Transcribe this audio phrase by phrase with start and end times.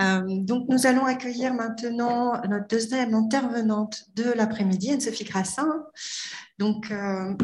[0.00, 5.84] Euh, donc, nous allons accueillir maintenant notre deuxième intervenante de l'après-midi, Anne-Sophie Grassin.
[6.58, 7.34] Donc, euh,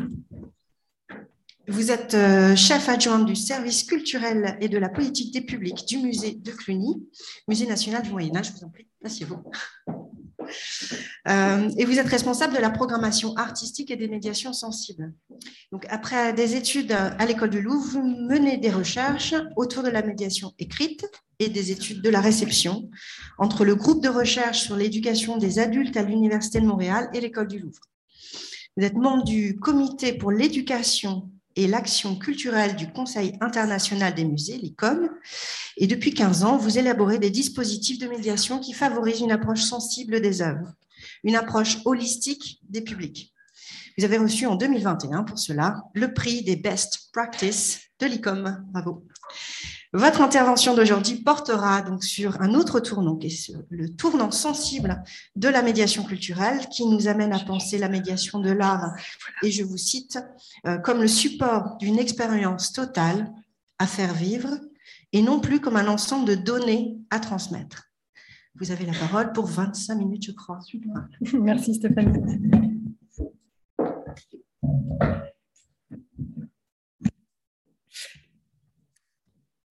[1.67, 5.99] vous êtes euh, chef adjointe du service culturel et de la politique des publics du
[5.99, 7.03] musée de Cluny,
[7.49, 8.49] Musée national du Moyen-Âge.
[8.49, 9.43] Je vous en prie, asseyez-vous.
[11.27, 15.13] Euh, et vous êtes responsable de la programmation artistique et des médiations sensibles.
[15.73, 20.03] Donc, après des études à l'école du Louvre, vous menez des recherches autour de la
[20.03, 21.07] médiation écrite
[21.39, 22.91] et des études de la réception
[23.39, 27.49] entre le groupe de recherche sur l'éducation des adultes à l'Université de Montréal et l'école
[27.49, 27.81] du Louvre.
[28.77, 34.59] Vous êtes membre du comité pour l'éducation et l'action culturelle du Conseil international des musées,
[34.59, 35.09] l'ICOM.
[35.77, 40.21] Et depuis 15 ans, vous élaborez des dispositifs de médiation qui favorisent une approche sensible
[40.21, 40.73] des œuvres,
[41.25, 43.35] une approche holistique des publics.
[43.99, 48.65] Vous avez reçu en 2021 pour cela le prix des Best Practice de l'ICOM.
[48.73, 49.07] Bravo.
[49.93, 55.05] Votre intervention d'aujourd'hui portera donc sur un autre tournant, qui est le tournant sensible
[55.37, 58.93] de la médiation culturelle, qui nous amène à penser la médiation de l'art,
[59.45, 60.19] et je vous cite,
[60.67, 63.33] euh, comme le support d'une expérience totale
[63.79, 64.59] à faire vivre,
[65.13, 67.85] et non plus comme un ensemble de données à transmettre.
[68.57, 70.61] Vous avez la parole pour 25 minutes, je crois.
[71.33, 72.21] Merci Stéphanie.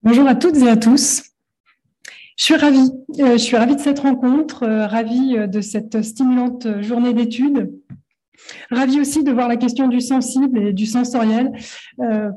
[0.02, 1.24] Bonjour à toutes et à tous.
[2.38, 6.02] Je suis ravie, euh, je suis ravie de cette rencontre, euh, ravie euh, de cette
[6.02, 7.72] stimulante journée d'études.
[8.72, 11.52] Ravie aussi de voir la question du sensible et du sensoriel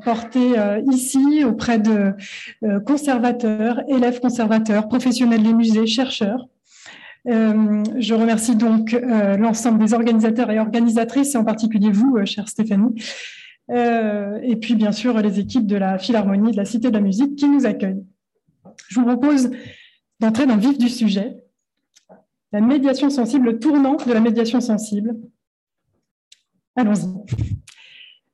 [0.04, 0.54] portée
[0.90, 2.12] ici auprès de
[2.84, 6.46] conservateurs, élèves conservateurs, professionnels des musées, chercheurs.
[7.26, 8.96] je remercie donc
[9.38, 12.94] l'ensemble des organisateurs et organisatrices, et en particulier vous, chère Stéphanie,
[13.70, 17.00] euh, et puis bien sûr les équipes de la Philharmonie de la Cité de la
[17.00, 18.04] Musique qui nous accueillent.
[18.88, 19.50] Je vous propose
[20.20, 21.36] d'entrer dans le vif du sujet,
[22.52, 25.16] la médiation sensible, le tournant de la médiation sensible.
[26.76, 27.06] Allons-y.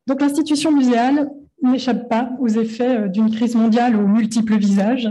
[0.07, 1.31] Donc l'institution muséale
[1.63, 5.09] n'échappe pas aux effets euh, d'une crise mondiale aux multiples visages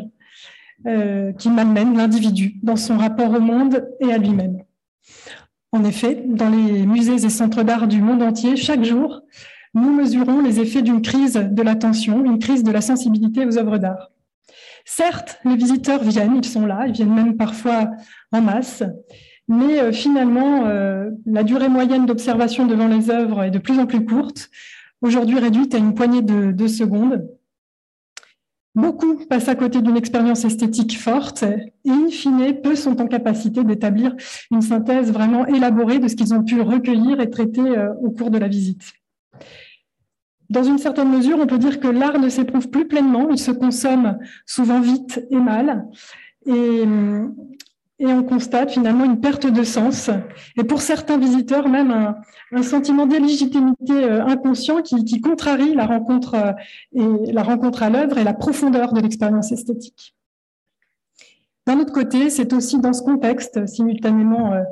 [0.85, 4.57] euh, qui malmène l'individu dans son rapport au monde et à lui-même.
[5.71, 9.21] En effet, dans les musées et centres d'art du monde entier, chaque jour,
[9.73, 13.77] nous mesurons les effets d'une crise de l'attention, une crise de la sensibilité aux œuvres
[13.77, 14.11] d'art.
[14.83, 17.91] Certes, les visiteurs viennent, ils sont là, ils viennent même parfois
[18.33, 18.83] en masse,
[19.47, 23.85] mais euh, finalement, euh, la durée moyenne d'observation devant les œuvres est de plus en
[23.85, 24.49] plus courte,
[25.01, 27.27] aujourd'hui réduite à une poignée de secondes.
[28.73, 33.65] Beaucoup passent à côté d'une expérience esthétique forte et, in fine, peu sont en capacité
[33.65, 34.15] d'établir
[34.49, 38.31] une synthèse vraiment élaborée de ce qu'ils ont pu recueillir et traiter euh, au cours
[38.31, 38.93] de la visite.
[40.49, 43.51] Dans une certaine mesure, on peut dire que l'art ne s'éprouve plus pleinement, il se
[43.51, 45.85] consomme souvent vite et mal.
[48.07, 50.09] On constate finalement une perte de sens.
[50.57, 52.15] Et pour certains visiteurs, même
[52.51, 58.17] un, sentiment d'illégitimité euh, inconscient qui, contrarie la rencontre, euh, et la rencontre à l'œuvre
[58.17, 60.15] et la profondeur de l'expérience esthétique.
[61.67, 64.63] D'un autre côté, c'est aussi dans ce contexte simultanément euh,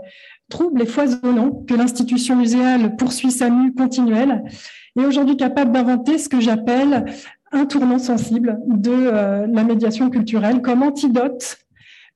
[0.50, 4.44] trouble et foisonnant que l'institution muséale poursuit sa mue continuelle
[5.00, 7.06] et aujourd'hui capable d'inventer ce que j'appelle
[7.52, 11.60] un tournant sensible de la médiation culturelle comme antidote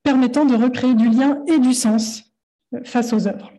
[0.04, 2.24] permettant de recréer du lien et du sens
[2.74, 3.52] euh, face aux œuvres.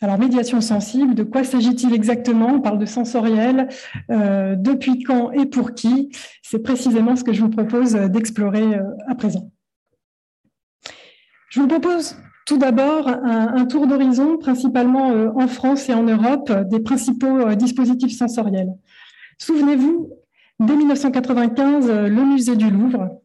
[0.00, 2.48] Alors, médiation sensible, de quoi s'agit-il exactement?
[2.54, 3.68] On parle de sensoriel,
[4.10, 6.10] euh, depuis quand et pour qui?
[6.42, 9.52] C'est précisément ce que je vous propose d'explorer à présent.
[11.50, 12.16] Je vous propose
[12.46, 17.54] tout d'abord, un, tour d'horizon, principalement euh, en France et en Europe, des principaux euh,
[17.54, 18.72] dispositifs sensoriels.
[19.38, 20.10] Souvenez-vous,
[20.58, 23.20] dès 1995, euh, le musée du Louvre,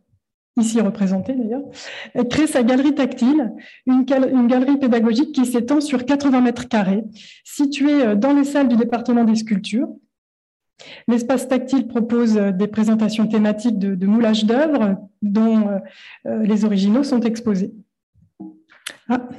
[0.58, 1.64] ici représenté d'ailleurs,
[2.30, 3.54] crée sa galerie tactile,
[3.86, 7.04] une, galerie pédagogique qui s'étend sur 80 mètres carrés,
[7.44, 9.90] située dans les salles du département des sculptures.
[11.08, 15.80] L'espace tactile propose des présentations thématiques de, de moulage d'œuvres dont
[16.26, 17.74] les originaux sont exposés.
[19.10, 19.30] Ah.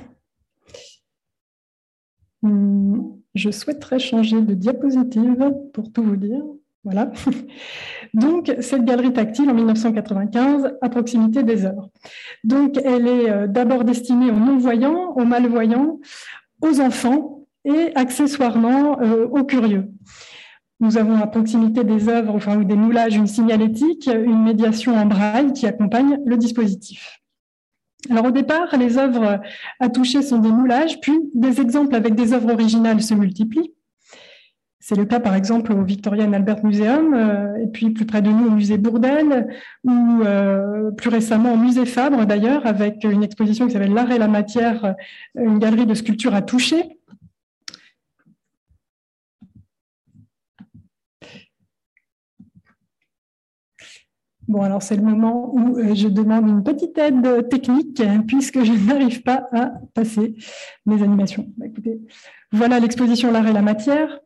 [2.42, 6.42] Hmm, je souhaiterais changer de diapositive pour tout vous dire.
[6.84, 7.10] Voilà.
[8.14, 11.90] Donc, cette galerie tactile en 1995 à proximité des œuvres.
[12.44, 15.98] Donc, elle est euh, d'abord destinée aux non-voyants, aux malvoyants,
[16.62, 19.90] aux enfants et accessoirement euh, aux curieux.
[20.80, 25.06] Nous avons à proximité des œuvres, enfin, ou des moulages, une signalétique, une médiation en
[25.06, 27.20] braille qui accompagne le dispositif.
[28.10, 29.40] Alors au départ, les œuvres
[29.80, 33.72] à toucher sont des moulages, puis des exemples avec des œuvres originales se multiplient.
[34.88, 37.14] C'est le cas par exemple au Victoria Albert Museum,
[37.62, 39.46] et puis plus près de nous au musée Bourdelle,
[39.84, 40.22] ou
[40.96, 44.94] plus récemment au musée Fabre d'ailleurs, avec une exposition qui s'appelle L'art et la matière,
[45.34, 46.98] une galerie de sculptures à toucher.
[54.46, 58.72] Bon, alors c'est le moment où euh, je demande une petite aide technique puisque je
[58.88, 60.34] n'arrive pas à passer
[60.86, 61.52] mes animations.
[61.58, 62.00] Bah, écoutez,
[62.50, 64.18] voilà l'exposition L'art et la matière.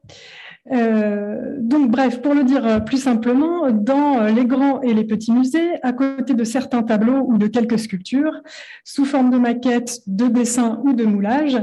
[0.71, 5.83] Euh, donc, bref, pour le dire plus simplement, dans les grands et les petits musées,
[5.83, 8.41] à côté de certains tableaux ou de quelques sculptures,
[8.85, 11.61] sous forme de maquettes, de dessins ou de moulages,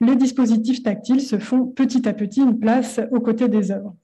[0.00, 3.94] les dispositifs tactiles se font petit à petit une place aux côtés des œuvres.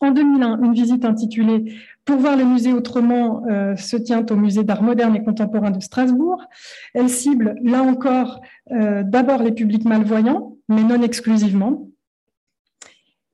[0.00, 4.62] En 2001, une visite intitulée Pour voir le musée autrement euh, se tient au musée
[4.62, 6.44] d'art moderne et contemporain de Strasbourg.
[6.94, 8.40] Elle cible, là encore,
[8.70, 11.88] euh, d'abord les publics malvoyants, mais non exclusivement,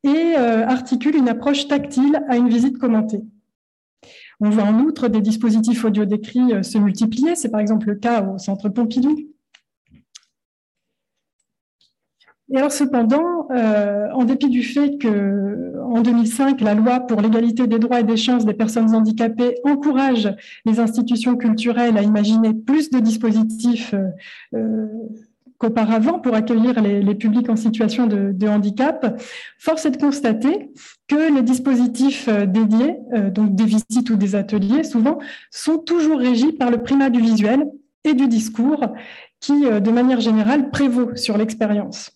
[0.05, 3.23] et euh, articule une approche tactile à une visite commentée.
[4.41, 8.23] On voit en outre des dispositifs audio décrits se multiplier, c'est par exemple le cas
[8.23, 9.17] au Centre Pompidou,
[12.53, 17.67] Et alors cependant, euh, en dépit du fait que en 2005, la loi pour l'égalité
[17.67, 20.33] des droits et des chances des personnes handicapées encourage
[20.67, 24.09] les institutions culturelles à imaginer plus de dispositifs euh,
[24.55, 24.87] euh,
[25.59, 29.21] qu'auparavant pour accueillir les, publics en situation de, handicap,
[29.59, 30.71] force est de constater
[31.09, 32.97] que les dispositifs dédiés,
[33.31, 35.19] donc des visites ou des ateliers, souvent,
[35.51, 37.65] sont toujours régis par le primat du visuel
[38.05, 38.85] et du discours
[39.41, 42.11] qui, de manière générale, prévaut sur l'expérience.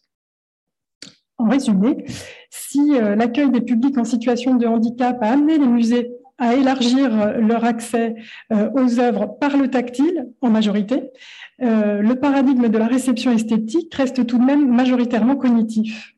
[1.38, 2.04] En résumé,
[2.50, 7.20] si euh, l'accueil des publics en situation de handicap a amené les musées à élargir
[7.20, 8.16] euh, leur accès
[8.52, 11.10] euh, aux œuvres par le tactile, en majorité,
[11.60, 16.14] le paradigme de la réception esthétique reste tout de même majoritairement cognitif.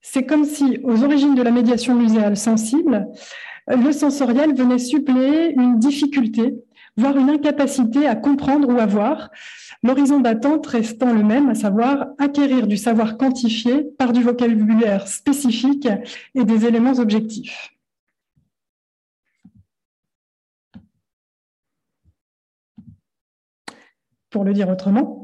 [0.00, 3.08] C'est comme si, aux origines de la médiation muséale sensible,
[3.68, 6.54] le sensoriel venait suppléer une difficulté,
[6.96, 9.30] voire une incapacité à comprendre ou à voir,
[9.82, 15.88] l'horizon d'attente restant le même, à savoir acquérir du savoir quantifié par du vocabulaire spécifique
[16.34, 17.73] et des éléments objectifs.
[24.34, 25.22] Pour le dire autrement.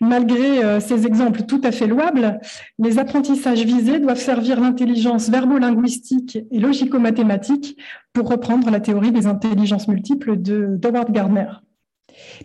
[0.00, 2.38] Malgré euh, ces exemples tout à fait louables,
[2.78, 7.76] les apprentissages visés doivent servir l'intelligence verbo-linguistique et logico-mathématique
[8.12, 11.50] pour reprendre la théorie des intelligences multiples de d'Howard Gardner.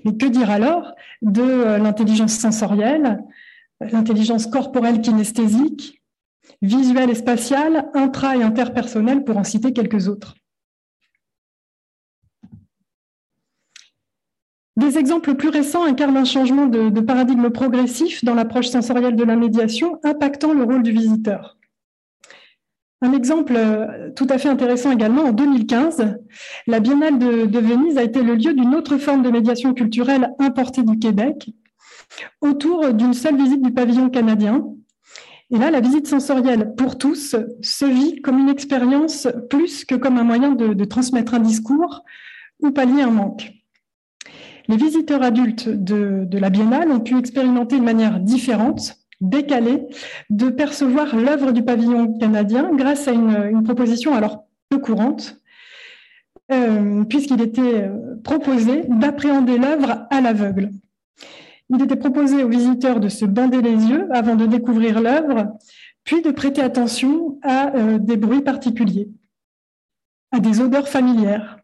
[0.03, 3.19] Mais que dire alors de euh, l'intelligence sensorielle,
[3.79, 6.01] l'intelligence corporelle kinesthésique,
[6.63, 10.33] visuelle et spatiale, intra- et interpersonnelle, pour en citer quelques autres?
[14.77, 19.35] Des exemples plus récents incarnent un changement de, paradigme progressif dans l'approche sensorielle de la
[19.35, 21.57] médiation, impactant le rôle du visiteur.
[23.01, 26.19] Un exemple euh, tout à fait intéressant également, en 2015,
[26.67, 30.83] la Biennale de, Venise a été le lieu d'une autre forme de médiation culturelle importée
[30.83, 31.49] du Québec,
[32.41, 34.63] autour d'une seule visite du pavillon canadien.
[35.49, 40.19] Et là, la visite sensorielle pour tous se vit comme une expérience plus que comme
[40.19, 42.03] un moyen de, de transmettre un discours
[42.59, 43.56] ou pallier un manque.
[44.67, 49.87] Les visiteurs adultes de, la Biennale ont pu expérimenter de manière différente, décalée,
[50.29, 55.39] de percevoir l'œuvre du pavillon canadien grâce à une, proposition alors peu courante,
[56.51, 60.71] euh, puisqu'il était euh, proposé d'appréhender l'œuvre à l'aveugle.
[61.69, 65.57] Il était proposé aux visiteurs de se bander les yeux avant de découvrir l'œuvre,
[66.03, 69.09] puis de prêter attention à euh, des bruits particuliers,
[70.31, 71.59] à des odeurs familières,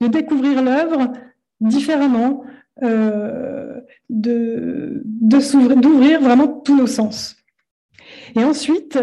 [0.00, 1.12] de découvrir l'œuvre
[1.60, 2.44] différemment,
[2.82, 7.36] euh, d'ouvrir vraiment tous nos sens.
[8.34, 8.98] Et ensuite,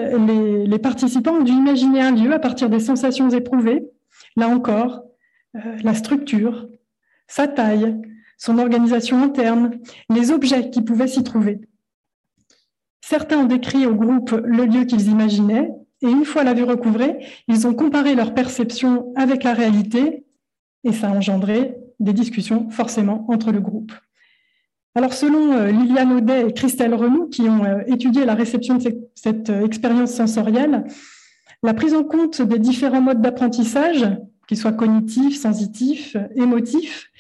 [0.68, 3.86] les, participants ont dû imaginer un lieu à partir des sensations éprouvées,
[4.36, 5.04] là encore,
[5.56, 6.68] euh, la structure,
[7.28, 7.96] sa taille,
[8.38, 11.60] son organisation interne, les objets qui pouvaient s'y trouver.
[13.02, 15.70] Certains ont décrit au groupe le lieu qu'ils imaginaient,
[16.02, 20.26] et une fois la vue recouvrée, ils ont comparé leur perception avec la réalité,
[20.84, 23.92] et ça a engendré des discussions forcément entre le groupe.
[24.98, 29.10] Alors, selon euh, Liliane Audet et Christelle Renou, qui ont euh, étudié la réception de
[29.14, 30.86] cette euh, expérience sensorielle,
[31.62, 34.08] la prise en compte des différents modes d'apprentissage,
[34.48, 37.12] qu'ils soient cognitifs, sensitifs, émotifs,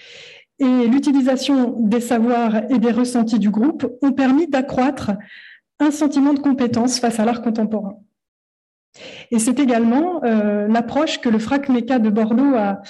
[0.57, 5.11] et l'utilisation des savoirs et des ressentis du groupe ont permis d'accroître
[5.79, 7.99] un sentiment de compétence face à l'art contemporain.
[9.31, 12.81] Et c'est également euh, l'approche que le FRAC MECA de Bordeaux a,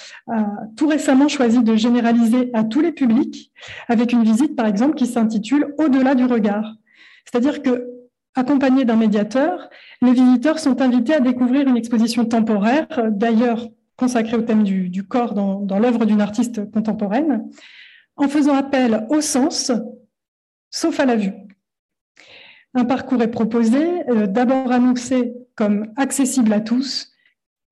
[0.76, 3.52] tout récemment choisi de généraliser à tous les publics,
[3.88, 6.74] avec une visite, par exemple, qui s'intitule Au-delà du regard.
[7.24, 7.98] C'est-à-dire que
[8.38, 9.68] Accompagnés d'un médiateur,
[10.00, 15.34] les visiteurs sont invités à découvrir une exposition temporaire, d'ailleurs consacrée au thème du, corps
[15.34, 17.50] dans, dans l'œuvre d'une artiste contemporaine,
[18.14, 19.72] en faisant appel au sens,
[20.70, 21.32] sauf à la vue.
[22.74, 27.10] Un parcours est proposé, euh, d'abord annoncé comme accessible à tous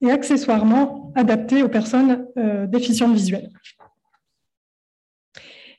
[0.00, 3.50] et accessoirement adapté aux personnes euh, déficientes visuelles.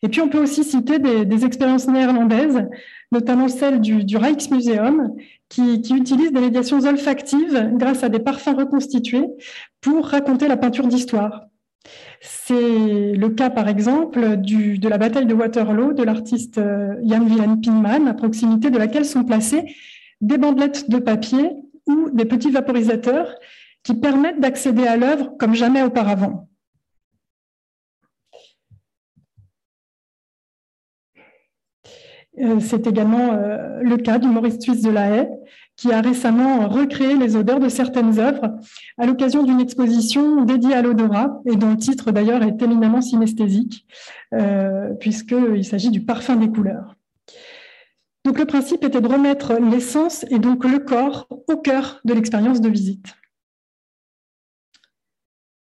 [0.03, 2.67] Et puis on peut aussi citer des, expériences néerlandaises,
[3.12, 5.15] notamment celle du, Rijksmuseum,
[5.50, 9.25] qui, qui utilise des médiations olfactives grâce à des parfums reconstitués
[9.81, 11.47] pour raconter la peinture d'histoire.
[12.22, 17.62] C'est le cas, par exemple, de la bataille de Waterloo de l'artiste euh, Jan Willem
[17.62, 19.63] Pinman, à proximité de laquelle sont placées
[20.22, 21.51] des bandelettes de papier
[21.88, 23.36] ou des petits vaporisateurs
[23.84, 26.50] qui permettent d'accéder à l'œuvre comme jamais auparavant.
[32.39, 35.27] Euh, c'est également euh, le cas du Maurice Suisse de la Haye,
[35.77, 38.57] qui a récemment recréé les odeurs de certaines œuvres
[38.98, 43.86] à l'occasion d'une exposition dédiée à l'odorat et dont le titre d'ailleurs est éminemment synesthésique,
[44.34, 46.96] euh, puisqu'il s'agit du parfum des couleurs.
[48.25, 52.60] Donc le principe était de remettre l'essence et donc le corps au cœur de l'expérience
[52.60, 53.15] de visite.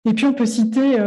[0.06, 0.98] Et puis on peut citer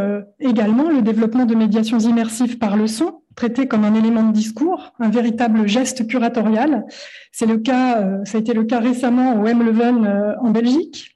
[0.40, 4.92] également le développement de médiations immersives par le son, traité comme un élément de discours,
[4.98, 6.86] un véritable geste curatorial.
[7.30, 9.62] C'est le cas, euh, ça a été le cas récemment au M.
[9.62, 11.14] Leuven euh, en Belgique,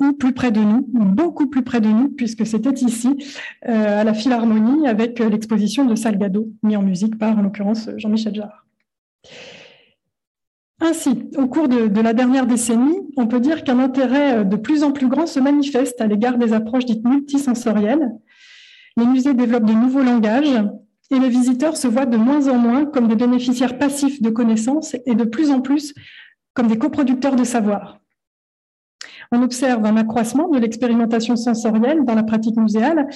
[0.00, 3.16] ou plus près de nous, beaucoup plus près de nous, puisque c'était ici,
[3.68, 8.34] euh, à la Philharmonie, avec l'exposition de Salgado, mis en musique par, en l'occurrence, Jean-Michel
[8.34, 8.64] Jarre.
[10.80, 14.92] Ainsi, au cours de, la dernière décennie, on peut dire qu'un intérêt de plus en
[14.92, 18.10] plus grand se manifeste à l'égard des approches dites multisensorielles.
[18.98, 20.54] Les musées développent de nouveaux langages
[21.10, 24.96] et les visiteurs se voient de moins en moins comme des bénéficiaires passifs de connaissances
[25.06, 25.94] et de plus en plus
[26.54, 28.00] comme des coproducteurs de savoir.
[29.32, 33.08] On observe un accroissement de l'expérimentation sensorielle dans la pratique muséale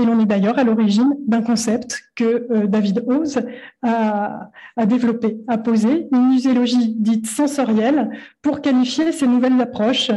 [0.00, 3.40] et l'on est d'ailleurs à l'origine d'un concept que euh, David Hose
[3.82, 4.50] a,
[4.86, 8.10] développé, a posé, une muséologie dite sensorielle
[8.42, 10.10] pour qualifier ces nouvelles approches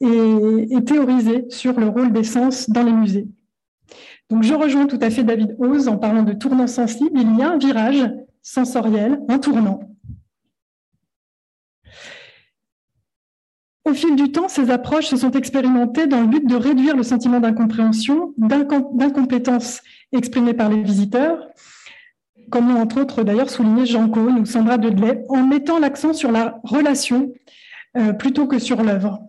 [0.00, 3.26] et théoriser sur le rôle des sens dans les musées.
[4.30, 7.20] Donc, je rejoins tout à fait David Hose en parlant de tournant sensible.
[7.20, 8.10] Il y a un virage
[8.42, 9.80] sensoriel, un tournant.
[13.84, 17.02] Au fil du temps, ces approches se sont expérimentées dans le but de réduire le
[17.02, 21.46] sentiment d'incompréhension, d'incompétence exprimé par les visiteurs,
[22.50, 26.32] comme l'ont entre autres d'ailleurs souligné Jean Cohn ou Sandra Dedley, en mettant l'accent sur
[26.32, 27.32] la relation
[27.98, 29.20] euh, plutôt que sur l'œuvre.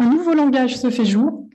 [0.00, 1.45] Un nouveau langage se fait jour,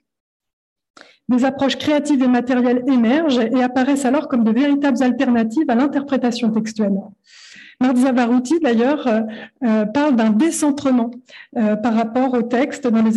[1.32, 6.52] des approches créatives et matérielles émergent et apparaissent alors comme de véritables alternatives à l'interprétation
[6.52, 7.00] textuelle.
[7.82, 9.22] Marzia Varouti, d'ailleurs, euh,
[9.66, 11.10] euh, parle d'un décentrement
[11.58, 13.14] euh, par rapport au texte dans les,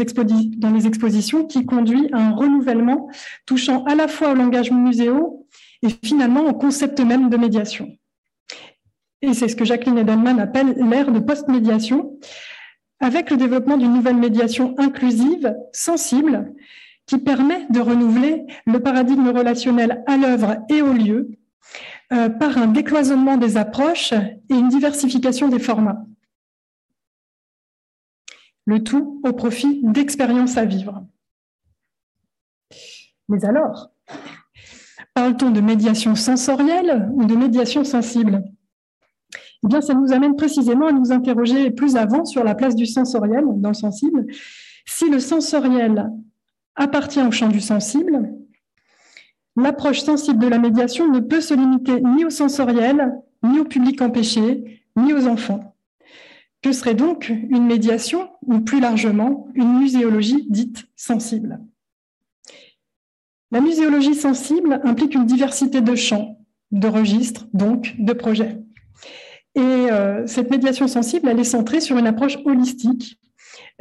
[0.57, 3.11] dans les, expositions qui conduit à un renouvellement
[3.45, 5.47] touchant à la fois au langage muséo
[5.83, 7.89] et finalement au concept même de médiation.
[9.21, 12.19] Et c'est ce que Jacqueline Edelman appelle l'ère de post-médiation,
[13.01, 16.55] avec le développement d'une nouvelle médiation inclusive, sensible,
[17.07, 21.31] qui permet de renouveler le paradigme relationnel à l'œuvre et au lieu
[22.13, 26.05] euh, par un décloisonnement des approches et une diversification des formats.
[28.67, 31.05] Le tout au profit d'expériences à vivre.
[33.29, 33.91] Mais alors,
[35.15, 38.43] parle-t-on de médiation sensorielle ou de médiation sensible?
[39.65, 42.87] Eh bien, ça nous amène précisément à nous interroger plus avant sur la place du
[42.87, 44.27] sensoriel dans le sensible.
[44.87, 46.11] Si le sensoriel
[46.77, 48.33] appartient au champ du sensible.
[49.57, 54.03] L'approche sensible de la médiation ne peut se limiter ni au sensoriel, ni au public
[54.03, 55.77] empêché, ni aux enfants.
[56.63, 61.61] Que serait donc une médiation, ou plus largement, une muséologie dite sensible?
[63.51, 66.41] La muséologie sensible implique une diversité de champs,
[66.73, 68.59] de registres, donc de projets.
[69.55, 73.21] Et euh, cette médiation sensible, elle est centrée sur une approche holistique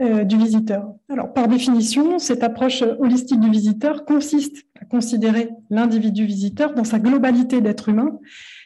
[0.01, 0.87] euh, du visiteur.
[1.07, 6.97] Alors, par définition, cette approche holistique du visiteur consiste à considérer l'individu visiteur dans sa
[6.97, 8.17] globalité d'être humain,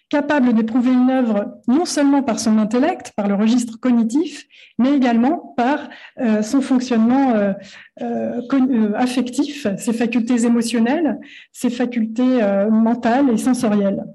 [0.08, 4.46] capable d'éprouver une œuvre non seulement par son intellect, par le registre cognitif,
[4.80, 5.90] mais également par
[6.22, 7.34] euh, son fonctionnement
[8.02, 11.20] euh, affectif, ses facultés émotionnelles,
[11.52, 12.40] ses facultés
[12.72, 14.06] mentales et sensorielles.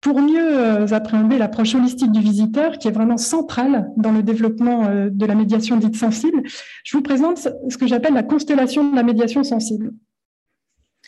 [0.00, 4.86] Pour mieux euh, appréhender l'approche holistique du visiteur, qui est vraiment centrale dans le développement
[4.86, 6.42] euh, de la médiation dite sensible,
[6.84, 9.92] je vous présente ce que j'appelle la constellation de la médiation sensible.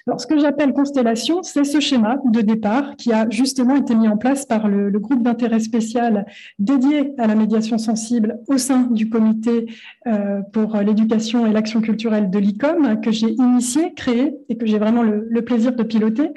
[0.07, 4.09] Alors, ce que j'appelle constellation, c'est ce schéma de départ qui a justement été mis
[4.09, 6.27] en place par le, groupe d'intérêt spécial
[6.59, 9.67] dédié à la médiation sensible au sein du comité
[10.09, 14.79] euh, pour l'éducation et l'action culturelle de l'ICOM, que j'ai initié, créé et que j'ai
[14.79, 16.31] vraiment le, plaisir de piloter.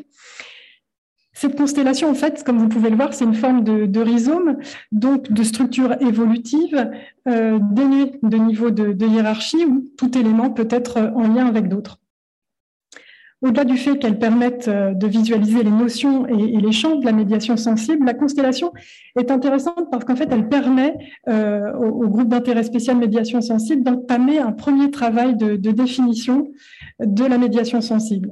[1.36, 4.58] Cette constellation, en fait, comme vous pouvez le voir, c'est une forme de, rhizome,
[4.92, 6.90] donc de structure évolutive,
[7.28, 12.00] euh, dénuée de niveau de hiérarchie, où tout élément peut être en lien avec d'autres.
[13.46, 17.12] Au-delà du fait qu'elle permette euh, de visualiser les notions et, les champs de la
[17.12, 18.72] médiation sensible, la constellation
[19.20, 20.96] est intéressante parce qu'en fait, elle permet
[21.28, 26.52] euh, au, groupe d'intérêt spécial médiation sensible d'entamer un premier travail de, définition
[27.00, 28.32] de la médiation sensible.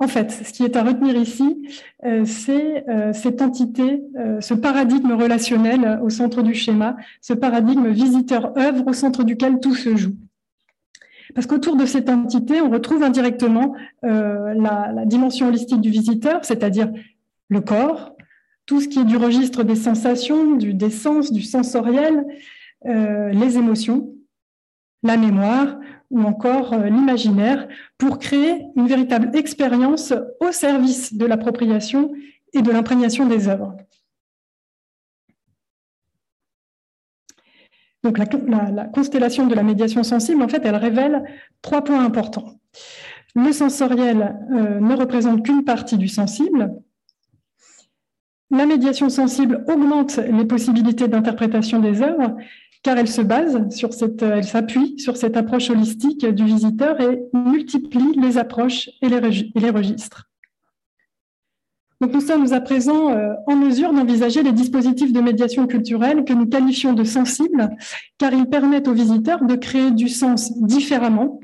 [0.00, 1.68] En fait, ce qui est à retenir ici,
[2.04, 4.02] euh, c'est cette entité,
[4.40, 9.94] ce paradigme relationnel au centre du schéma, ce paradigme visiteur-œuvre au centre duquel tout se
[9.96, 10.16] joue.
[11.34, 16.90] Parce qu'autour de cette entité, on retrouve indirectement euh, la, dimension holistique du visiteur, c'est-à-dire
[17.48, 18.16] le corps,
[18.66, 22.24] tout ce qui est du registre des sensations, des sens, du sensoriel,
[22.86, 24.12] euh, les émotions,
[25.02, 25.78] la mémoire
[26.10, 32.12] ou encore euh, l'imaginaire, pour créer une véritable expérience au service de l'appropriation
[32.52, 33.76] et de l'imprégnation des œuvres.
[38.02, 41.22] Donc la, constellation de la médiation sensible, en fait, elle révèle
[41.60, 42.58] trois points importants.
[43.34, 46.74] Le sensoriel euh, ne représente qu'une partie du sensible.
[48.50, 52.36] La médiation sensible augmente les possibilités d'interprétation des œuvres
[52.82, 57.20] car elle se base sur cette, elle s'appuie sur cette approche holistique du visiteur et
[57.32, 60.30] multiplie les approches et les registres.
[62.00, 66.46] Nous sommes à présent euh, en mesure d'envisager les dispositifs de médiation culturelle que nous
[66.46, 67.68] qualifions de sensibles,
[68.16, 71.40] car ils permettent aux visiteurs de créer du sens différemment.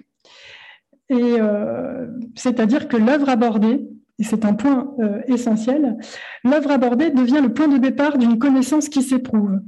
[1.13, 3.87] Euh, c'est-à-dire que l'œuvre abordée,
[4.19, 5.99] et c'est un point euh, essentiel,
[6.43, 9.61] l'œuvre abordée devient le point de départ d'une connaissance qui s'éprouve.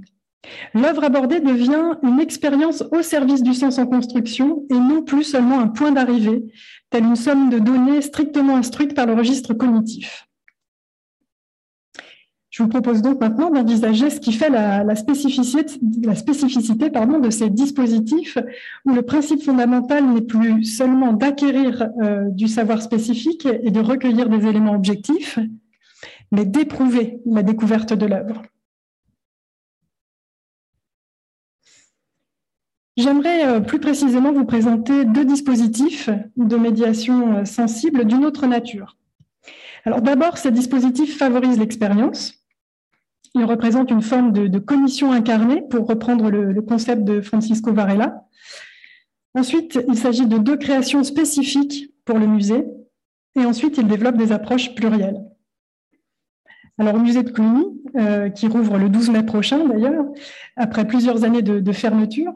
[0.75, 5.61] L'œuvre abordée devient une expérience au service du sens en construction et non plus seulement
[5.61, 6.45] un point d'arrivée,
[6.91, 10.29] telle une somme de données strictement instruite par le registre cognitif.
[12.51, 17.51] Je vous propose donc maintenant d'envisager ce qui fait la, spécificité, la spécificité de ces
[17.51, 18.37] dispositifs
[18.85, 24.29] où le principe fondamental n'est plus seulement d'acquérir euh, du savoir spécifique et de recueillir
[24.29, 25.39] des éléments objectifs,
[26.33, 28.43] mais d'éprouver la découverte de l'œuvre.
[32.99, 38.97] J'aimerais euh, plus précisément vous présenter deux dispositifs de médiation euh, sensible d'une autre nature.
[39.85, 42.45] Alors d'abord, ces dispositifs favorisent l'expérience.
[43.37, 48.25] Il représente une forme de, commission incarnée, pour reprendre le, concept de Francisco Varela.
[49.35, 52.65] Ensuite, il s'agit de deux créations spécifiques pour le musée.
[53.37, 55.23] Et ensuite, il développe des approches plurielles.
[56.79, 57.65] Alors, au musée de Cluny,
[57.97, 60.05] euh, qui rouvre le 12 mai prochain d'ailleurs,
[60.57, 62.33] après plusieurs années de, fermeture,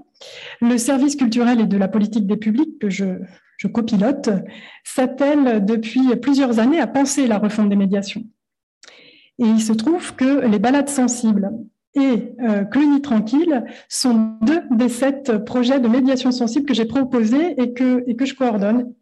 [0.61, 3.05] le service culturel et de la politique des publics que je,
[3.73, 4.29] copilote
[4.83, 8.25] s'attelle depuis plusieurs années à penser la refonte des médiations.
[9.39, 11.49] Et il se trouve que les balades sensibles
[11.95, 17.55] et euh, Cluny Tranquille sont deux des sept projets de médiation sensible que j'ai proposés
[17.63, 18.93] et que, je coordonne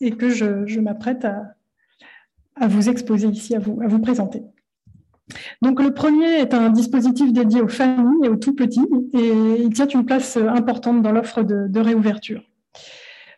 [0.00, 4.42] et que je, m'apprête à, vous exposer ici, à vous présenter.
[5.62, 9.70] Donc le premier est un dispositif dédié aux familles et aux tout petits et il
[9.70, 12.42] tient une place importante dans l'offre de, réouverture.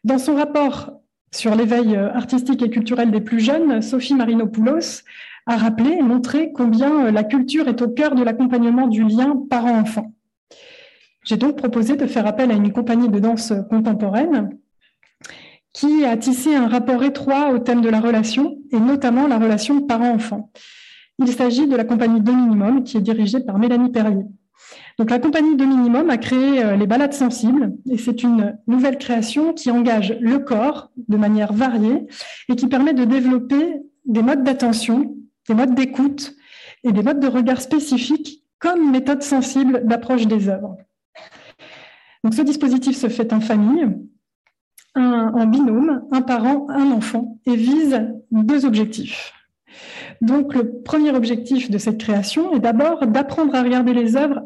[0.05, 0.93] Dans son rapport
[1.33, 5.03] sur l'éveil artistique et culturel des plus jeunes, Sophie Marinopoulos
[5.47, 9.37] a rappelé et montré combien euh, la culture est au cœur de l'accompagnement du lien
[9.49, 10.13] parent-enfant.
[11.25, 14.59] J'ai donc proposé de faire appel à une compagnie de danse contemporaine
[15.73, 19.81] qui a tissé un rapport étroit au thème de la relation et notamment la relation
[19.83, 20.51] parent-enfant.
[21.21, 24.25] Il s'agit de la compagnie De Minimum qui est dirigée par Mélanie Perrier.
[24.99, 28.99] Donc la compagnie De Minimum a créé euh, les balades sensibles et c'est une nouvelle
[28.99, 32.07] création qui engage le corps de manière variée
[32.49, 35.15] et qui permet de développer des modes d'attention
[35.51, 36.37] des modes d'écoute
[36.85, 40.77] et des modes de regard spécifiques comme méthode sensible d'approche des œuvres.
[42.23, 43.89] Donc, ce dispositif se fait en famille,
[44.95, 49.33] en binôme, un parent, un enfant, et vise deux objectifs.
[50.21, 54.43] Donc, le premier objectif de cette création est d'abord d'apprendre à regarder les œuvres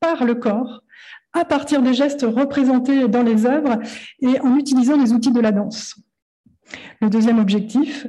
[0.00, 0.82] par le corps,
[1.32, 3.78] à partir des gestes représentés dans les œuvres
[4.20, 5.96] et en utilisant les outils de la danse.
[7.00, 8.06] Le deuxième objectif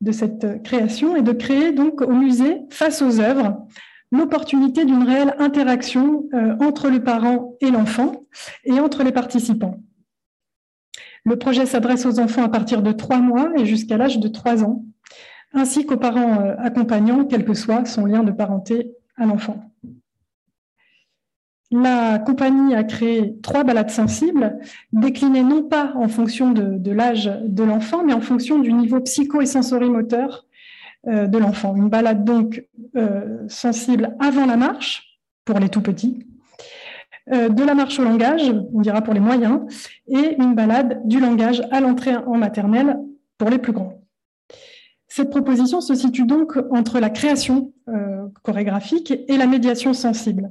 [0.00, 3.66] de cette création est de créer donc au musée, face aux œuvres,
[4.10, 8.26] l'opportunité d'une réelle interaction euh, entre le parent et l'enfant
[8.64, 9.80] et entre les participants.
[11.24, 14.64] Le projet s'adresse aux enfants à partir de trois mois et jusqu'à l'âge de trois
[14.64, 14.84] ans,
[15.54, 19.70] ainsi qu'aux parents euh, accompagnants, quel que soit son lien de parenté à l'enfant.
[21.70, 24.58] La compagnie a créé trois balades sensibles,
[24.92, 29.40] déclinées non pas en fonction de, l'âge de l'enfant, mais en fonction du niveau psycho
[29.40, 30.46] et sensorimoteur
[31.06, 31.74] euh, de l'enfant.
[31.74, 36.26] Une balade donc euh, sensible avant la marche, pour les tout petits,
[37.28, 39.60] de la marche au langage, on dira pour les moyens,
[40.08, 42.98] et une balade du langage à l'entrée en maternelle
[43.38, 44.01] pour les plus grands.
[45.14, 47.74] Cette proposition se situe donc entre la création
[48.42, 50.50] chorégraphique et la médiation sensible.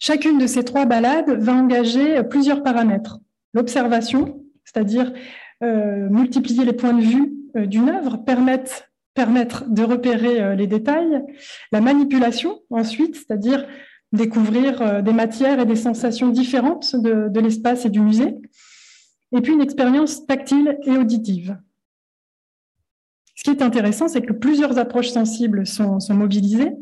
[0.00, 3.20] Chacune de ces trois balades va engager plusieurs paramètres.
[3.54, 5.12] L'observation, c'est-à-dire
[5.62, 8.84] euh, multiplier les points de vue euh, d'une œuvre, permettre,
[9.68, 11.22] de repérer euh, les détails.
[11.72, 13.66] La manipulation, ensuite, c'est-à-dire
[14.12, 18.36] découvrir des matières et des sensations différentes de, l'espace et du musée.
[19.36, 21.58] Et puis une expérience tactile et auditive.
[23.46, 26.72] Ce qui est intéressant, c'est que plusieurs approches sensibles sont, mobilisées.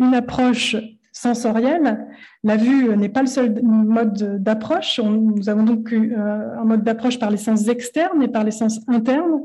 [0.00, 0.74] Une approche
[1.12, 2.04] sensorielle.
[2.42, 4.98] La vue n'est pas le seul mode d'approche.
[4.98, 8.80] Nous avons donc euh, un mode d'approche par les sens externes et par les sens
[8.88, 9.42] internes.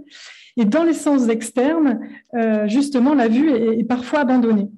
[0.58, 2.00] Et dans les sens externes,
[2.34, 4.72] euh, justement, la vue est, parfois abandonnée.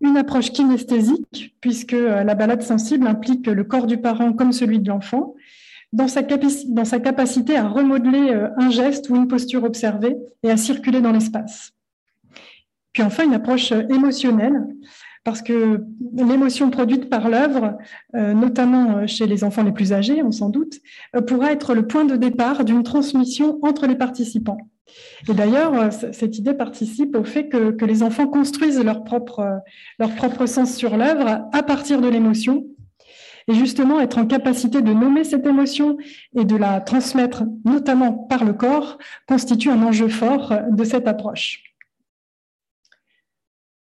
[0.00, 4.80] Une approche kinesthésique, puisque euh, la balade sensible implique le corps du parent comme celui
[4.80, 5.36] de l'enfant,
[5.92, 11.12] dans sa, capacité à remodeler un geste ou une posture observée et à circuler dans
[11.12, 11.72] l'espace.
[12.96, 14.66] Puis enfin, une approche euh, émotionnelle,
[15.22, 17.76] parce que l'émotion produite par l'œuvre,
[18.14, 20.80] euh, notamment euh, chez les enfants les plus âgés, on s'en doute,
[21.26, 24.56] pourra être le point de départ d'une transmission entre les participants.
[25.28, 30.96] Et d'ailleurs, cette idée participe au fait que, les enfants construisent leur propre sens sur
[30.96, 32.64] l'œuvre à partir de l'émotion.
[33.48, 35.98] Et justement, être en capacité de nommer cette émotion
[36.34, 41.62] et de la transmettre, notamment par le corps, constitue un enjeu fort de cette approche.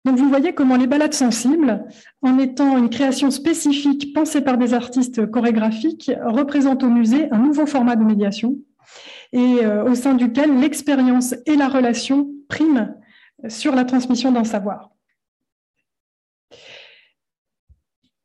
[0.07, 1.85] Donc vous voyez comment les balades sensibles,
[2.21, 7.65] en étant une création spécifique pensée par des artistes chorégraphiques, représentent au musée un nouveau
[7.65, 8.55] format de médiation
[9.33, 12.95] et euh, au sein duquel l'expérience et la relation priment
[13.49, 14.91] sur la transmission d'un savoir.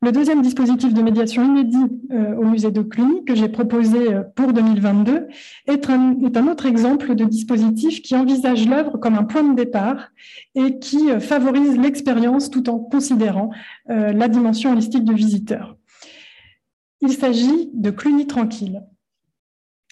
[0.03, 1.77] Le deuxième dispositif de médiation inédit
[2.11, 5.27] euh, au musée de Cluny que j'ai proposé euh, pour 2022
[5.67, 10.09] est un, autre exemple de dispositif qui envisage l'œuvre comme un point de départ
[10.55, 13.51] et qui euh, favorise l'expérience tout en considérant
[13.87, 15.77] la dimension holistique du visiteur.
[16.99, 18.83] Il s'agit de Cluny Tranquille.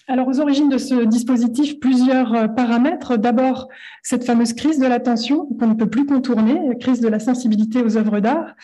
[0.08, 3.16] Alors, aux origines de ce dispositif, plusieurs paramètres.
[3.16, 3.68] D'abord,
[4.02, 7.96] cette fameuse crise de l'attention qu'on ne peut plus contourner, crise de la sensibilité aux
[7.96, 8.54] œuvres d'art,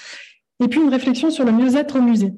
[0.61, 2.35] et puis une réflexion sur le mieux-être au musée.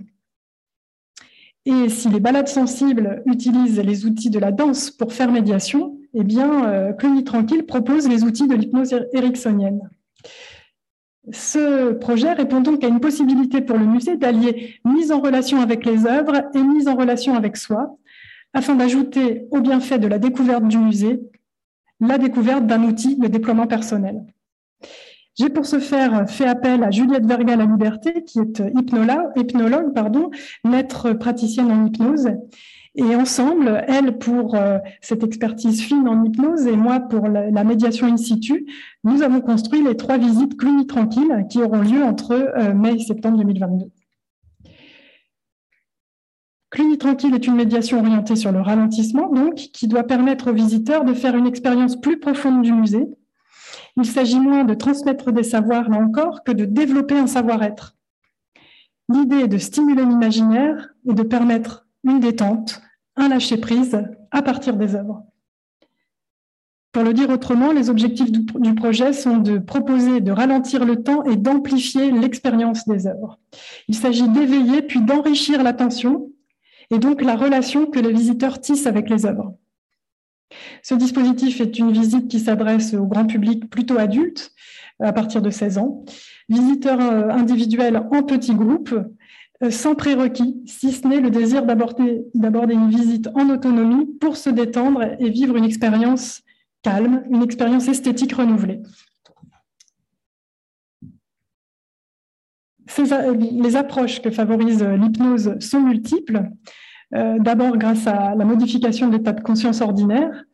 [1.67, 6.25] Et si les balades sensibles utilisent les outils de la danse pour faire médiation, eh
[6.25, 9.91] bien, euh, Cluny Tranquille propose les outils de l'hypnose ericksonienne.
[11.33, 15.85] Ce projet répond donc à une possibilité pour le musée d'allier mise en relation avec
[15.85, 17.97] les œuvres et mise en relation avec soi,
[18.55, 21.21] afin d'ajouter au bienfait de la découverte du musée
[22.01, 24.25] la découverte d'un outil de déploiement personnel.
[25.38, 29.95] J'ai pour ce faire fait appel à Juliette Verga La Liberté, qui est hypnologue, hypnologue
[29.95, 30.31] pardon,
[30.64, 32.29] maître praticienne en hypnose.
[32.97, 38.09] Et ensemble, elle pour euh, cette expertise fine en hypnose et moi pour la, médiation
[38.09, 38.66] in situ,
[39.05, 42.99] nous avons construit les trois visites Cluny Tranquille qui auront lieu entre euh, mai et
[42.99, 43.87] septembre 2022.
[46.71, 51.05] Cluny Tranquille est une médiation orientée sur le ralentissement, donc, qui doit permettre aux visiteurs
[51.05, 53.09] de faire une expérience plus profonde du musée,
[53.96, 57.96] il s'agit moins de transmettre des savoirs, là encore, que de développer un savoir-être.
[59.09, 62.81] L'idée est de stimuler l'imaginaire et de permettre une détente,
[63.16, 65.24] un lâcher-prise à partir des œuvres.
[66.92, 71.22] Pour le dire autrement, les objectifs du projet sont de proposer de ralentir le temps
[71.24, 73.38] et d'amplifier l'expérience des œuvres.
[73.87, 76.33] Il s'agit d'éveiller puis d'enrichir l'attention
[76.90, 79.55] et donc la relation que les visiteurs tissent avec les œuvres.
[80.83, 84.53] Ce dispositif est une visite qui s'adresse au grand public plutôt adulte,
[85.01, 86.05] à partir de 16 ans,
[86.49, 88.95] visiteurs euh, individuels en petits groupes,
[89.63, 94.51] euh, sans prérequis, si ce n'est le désir d'aborder une visite en autonomie pour se
[94.51, 96.43] détendre et vivre une expérience
[96.83, 98.81] calme, une expérience esthétique renouvelée.
[103.63, 106.51] les approches que favorise l'hypnose sont multiples.
[107.14, 110.44] Euh, d'abord grâce à la modification de l'état de conscience ordinaire.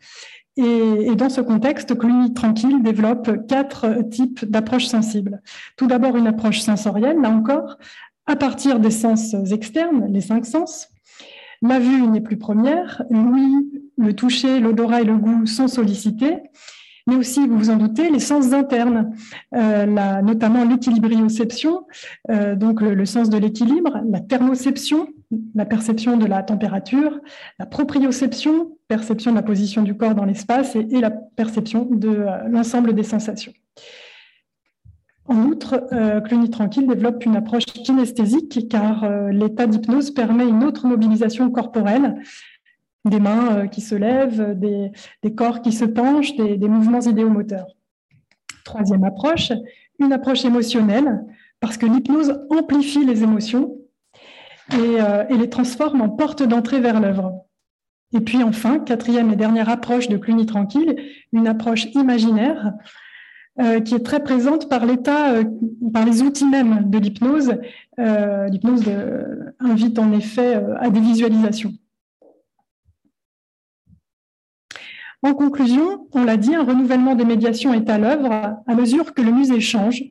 [0.57, 5.43] Et, dans ce contexte, Cluny Tranquille développe quatre types d'approches sensibles.
[5.77, 7.77] Tout d'abord, une approche sensorielle, là encore,
[8.25, 10.89] à partir des sens externes, les cinq sens.
[11.61, 16.39] La vue n'est plus première, l'ouïe, le toucher, l'odorat et le goût sont sollicités,
[17.07, 19.15] mais aussi, vous vous en doutez, les sens internes,
[19.55, 19.87] euh,
[20.23, 21.87] notamment l'équilibrioception,
[22.31, 25.09] euh, donc le, sens de l'équilibre, la thermoception,
[25.55, 27.21] la perception de la température,
[27.59, 32.49] la proprioception, perception de la position du corps dans l'espace et, la perception de euh,
[32.49, 33.53] l'ensemble des sensations.
[35.25, 40.63] En outre, euh, Cluny Tranquille développe une approche kinesthésique car euh, l'état d'hypnose permet une
[40.63, 42.23] autre mobilisation corporelle,
[43.05, 47.69] des mains qui se lèvent, des, corps qui se penchent, des, mouvements idéomoteurs.
[48.65, 49.53] Troisième approche,
[50.01, 51.25] une approche émotionnelle
[51.61, 53.76] parce que l'hypnose amplifie les émotions
[54.73, 57.47] et, et les transforme en porte d'entrée vers l'œuvre.
[58.13, 60.97] Et puis enfin, quatrième et dernière approche de Cluny Tranquille,
[61.33, 62.73] une approche imaginaire
[63.59, 65.45] euh, qui est très présente par l'état, euh,
[65.91, 67.55] par les outils même de l'hypnose.
[67.99, 68.85] Euh, l'hypnose
[69.59, 71.73] invite en effet à des visualisations.
[75.23, 79.23] En conclusion, on l'a dit, un renouvellement des médiations est à l'œuvre à mesure que
[79.23, 80.05] le musée change,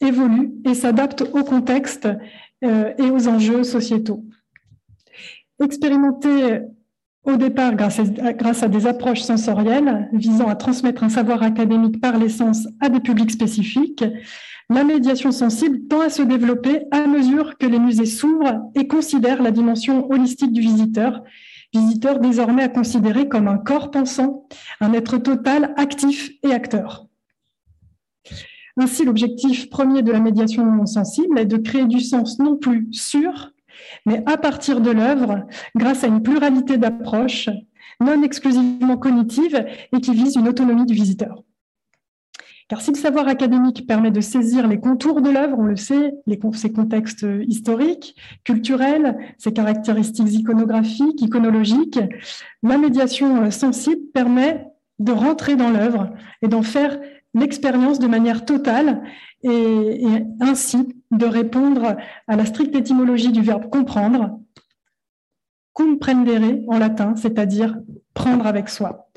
[0.00, 2.08] évolue et s'adapte au contexte
[2.64, 4.24] et aux enjeux sociétaux.
[5.62, 6.62] Expérimenter
[7.24, 12.68] au départ, grâce à, des approches sensorielles visant à transmettre un savoir académique par l'essence
[12.80, 14.04] à des publics spécifiques,
[14.68, 19.42] la médiation sensible tend à se développer à mesure que les musées s'ouvrent et considèrent
[19.42, 21.22] la dimension holistique du visiteur,
[21.72, 24.46] visiteur désormais à considérer comme un corps pensant,
[24.80, 27.06] un être total, actif et acteur.
[28.76, 33.52] Ainsi, l'objectif premier de la médiation sensible est de créer du sens non plus sur,
[34.06, 37.48] mais à partir de l'œuvre, grâce à une pluralité d'approches
[38.00, 41.42] non exclusivement cognitives et qui visent une autonomie du visiteur.
[42.68, 46.14] Car si le savoir académique permet de saisir les contours de l'œuvre, on le sait,
[46.54, 52.00] ses contextes historiques, culturels, ses caractéristiques iconographiques, iconologiques,
[52.62, 54.66] la médiation sensible permet
[54.98, 56.10] de rentrer dans l'œuvre
[56.40, 56.98] et d'en faire
[57.34, 59.02] l'expérience de manière totale
[59.42, 64.40] et, ainsi de répondre à la stricte étymologie du verbe comprendre,
[65.72, 67.76] comprendere en latin, c'est-à-dire
[68.14, 69.10] prendre avec soi.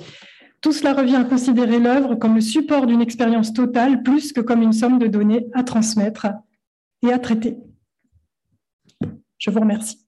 [0.61, 4.63] Tout cela revient à considérer l'œuvre comme le support d'une expérience totale plus que comme
[4.63, 6.27] une somme de données à transmettre
[7.03, 7.57] et à traiter.
[9.37, 10.06] Je vous remercie.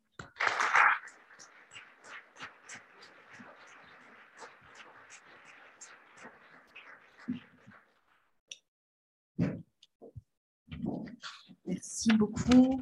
[11.99, 12.81] Merci beaucoup.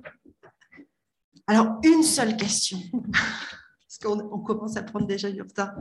[1.47, 5.73] Alors, une seule question, parce qu'on commence à prendre déjà du retard.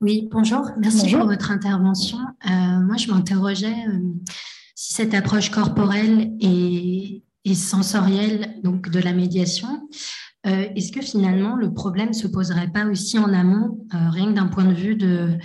[0.00, 0.70] Oui, bonjour.
[0.78, 2.18] Merci pour votre intervention.
[2.18, 4.00] Euh, moi, je m'interrogeais euh,
[4.74, 9.88] si cette approche corporelle et, et, sensorielle donc de la médiation
[10.46, 14.32] euh, est-ce que finalement le problème se poserait pas aussi en amont, euh, rien que
[14.32, 15.38] d'un point de vue de,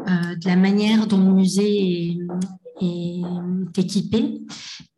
[0.00, 2.16] euh, de, la manière dont le musée est,
[3.76, 4.40] équipé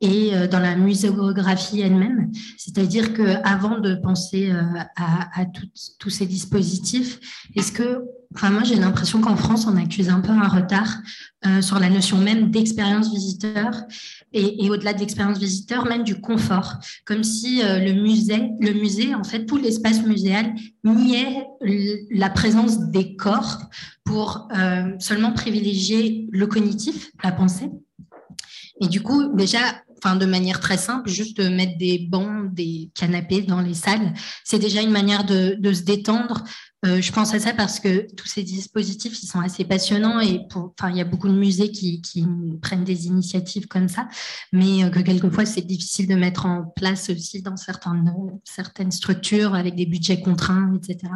[0.00, 2.30] et dans la muséographie elle-même?
[2.58, 4.52] C'est-à-dire qu'avant de penser
[4.96, 5.44] à,
[5.98, 7.18] tous ces dispositifs,
[7.56, 8.02] est-ce que,
[8.42, 10.98] moi j'ai l'impression qu'en France on accuse un peu un retard
[11.62, 13.72] sur la notion même d'expérience visiteur
[14.32, 19.14] et, au-delà de l'expérience visiteur, même du confort, comme si euh, le musée, le musée,
[19.14, 21.46] en fait, tout l'espace muséal niait
[22.10, 23.58] la présence des corps
[24.04, 27.70] pour euh, seulement privilégier le cognitif, la pensée.
[28.80, 29.58] Et du coup, déjà,
[30.02, 34.12] enfin, de manière très simple, juste de mettre des bancs, des canapés dans les salles,
[34.44, 36.44] c'est déjà une manière de, se détendre,
[36.86, 40.40] euh, je pense à ça parce que tous ces dispositifs, ils sont assez passionnants et
[40.88, 42.00] il y a beaucoup de musées qui,
[42.62, 44.08] prennent des initiatives comme ça,
[44.52, 49.74] mais euh, que quelquefois c'est difficile de mettre en place aussi dans certaines structures avec
[49.74, 51.12] des budgets contraints, etc.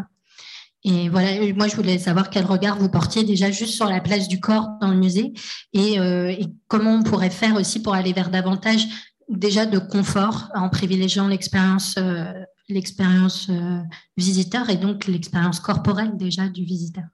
[0.84, 4.28] Et voilà, moi je voulais savoir quel regard vous portiez déjà juste sur la place
[4.28, 5.32] du corps dans le musée
[5.72, 6.34] et, euh,
[6.68, 8.86] comment on pourrait faire aussi pour aller vers davantage
[9.30, 12.30] déjà de confort en privilégiant l'expérience euh,
[12.68, 13.80] l'expérience euh,
[14.18, 17.04] visiteur et donc l'expérience corporelle déjà du visiteur.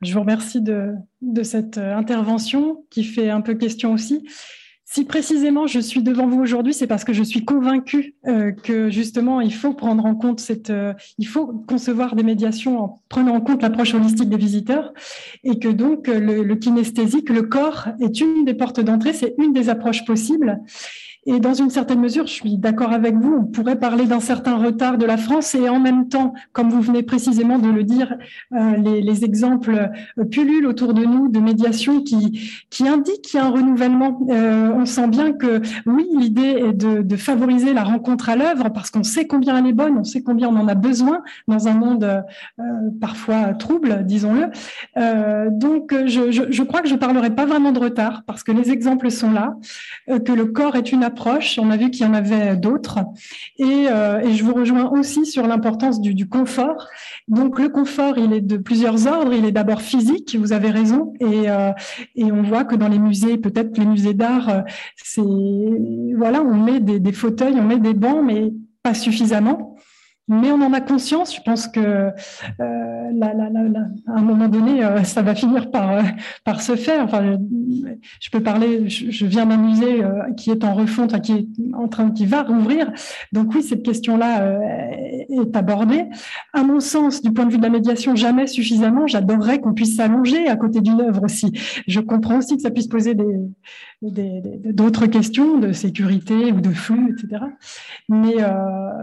[0.00, 0.94] Je vous remercie de,
[1.42, 4.24] cette intervention qui fait un peu question aussi.
[4.94, 8.90] Si précisément je suis devant vous aujourd'hui, c'est parce que je suis convaincue euh, que
[8.90, 10.70] justement il faut prendre en compte cette,
[11.16, 14.92] il faut concevoir des médiations en prenant en compte l'approche holistique des visiteurs
[15.44, 19.54] et que donc le, le kinesthésique, le corps est une des portes d'entrée, c'est une
[19.54, 20.60] des approches possibles
[21.24, 24.56] Et dans une certaine mesure, je suis d'accord avec vous, on pourrait parler d'un certain
[24.56, 28.16] retard de la France et en même temps, comme vous venez précisément de le dire,
[28.52, 33.40] euh, les, exemples euh, pullulent autour de nous de médiation qui, qui indiquent qu'il y
[33.40, 34.18] a un renouvellement.
[34.30, 38.90] Euh, on sent bien que oui, l'idée est de, favoriser la rencontre à l'œuvre parce
[38.90, 41.74] qu'on sait combien elle est bonne, on sait combien on en a besoin dans un
[41.74, 42.24] monde
[43.00, 44.46] parfois trouble, disons-le.
[45.50, 49.10] donc, je, je, crois que je parlerai pas vraiment de retard parce que les exemples
[49.10, 49.56] sont là,
[50.08, 51.04] que le corps est une
[51.58, 53.00] On a vu qu'il y en avait d'autres.
[53.58, 56.88] Et, et, je vous rejoins aussi sur l'importance du, confort.
[57.28, 59.32] Donc, le confort, il est de plusieurs ordres.
[59.32, 61.72] Il est d'abord physique, vous avez raison, et, euh,
[62.16, 67.12] on voit que dans les musées, peut-être les musées d'art, euh, voilà, on met des
[67.12, 69.71] fauteuils, on met des bancs, mais pas suffisamment
[70.32, 71.34] mais on en a conscience.
[71.36, 72.10] Je pense que euh,
[72.60, 76.02] à un moment donné, euh, ça va finir par, euh,
[76.44, 77.04] par se faire.
[77.04, 77.38] Enfin,
[78.20, 78.88] je, peux parler.
[78.88, 80.02] Je, viens d'un musée
[80.36, 82.90] qui est en refonte, qui est en train, qui va rouvrir.
[83.32, 84.58] Donc oui, cette question-là
[85.28, 86.04] est abordée.
[86.52, 89.06] À mon sens, du point de vue de la médiation, jamais suffisamment.
[89.06, 91.52] J'adorerais qu'on puisse s'allonger à côté d'une œuvre aussi.
[91.86, 93.26] Je comprends aussi que ça puisse poser des
[94.02, 97.44] d'autres questions de sécurité ou de flux, etc.
[98.08, 98.36] Mais,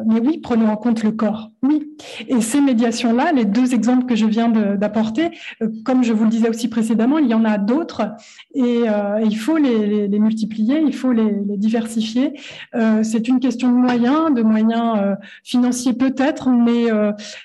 [0.05, 1.51] mais oui, prenons en compte le corps.
[1.61, 1.97] Oui.
[2.29, 6.29] Et ces médiations-là, les deux exemples que je viens d'apporter, euh, comme je vous le
[6.29, 8.13] disais aussi précédemment, il y en a d'autres
[8.53, 12.39] et euh, il faut les, multiplier, il faut les, diversifier.
[12.75, 16.85] Euh, c'est une question de moyens, de moyens financiers peut-être, mais,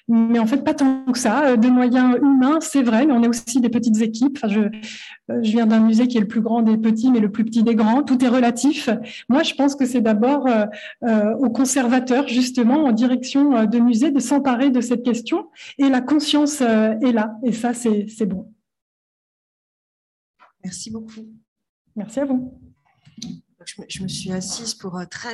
[0.09, 1.57] mais en fait pas tant que ça.
[1.57, 4.39] De moyens humains, c'est vrai, mais on est aussi des petites équipes.
[4.41, 4.61] Enfin, je,
[5.43, 7.63] je viens d'un musée qui est le plus grand des petits, mais le plus petit
[7.65, 8.03] des grands.
[8.03, 8.89] Tout est relatif.
[9.29, 10.49] Moi, je pense que c'est d'abord
[11.03, 13.79] aux conservateurs, justement, en direction de
[14.11, 18.53] de s'emparer de cette question et la conscience euh, est là et ça c'est bon.
[20.63, 21.29] Merci beaucoup.
[21.97, 22.61] Merci à vous.
[23.89, 25.33] Je me, suis assise pour euh, très